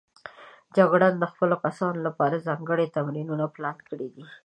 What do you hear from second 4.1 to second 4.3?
دي.